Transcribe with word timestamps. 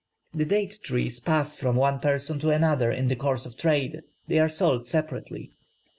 The 0.33 0.45
date 0.45 0.79
trees 0.81 1.19
pass 1.19 1.55
from 1.55 1.75
one 1.75 1.99
person 1.99 2.39
to 2.39 2.49
another 2.49 2.91
in 2.91 3.07
the 3.07 3.15
course 3.15 3.45
of 3.45 3.55
trade; 3.55 4.01
they 4.25 4.39
are 4.39 4.49
sold 4.49 4.87
separately. 4.87 5.51